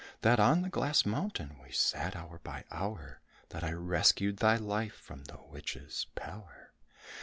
[0.21, 3.21] That on the glass mountain we sat hour by hour?
[3.49, 6.71] That I rescued thy life from the witch's power?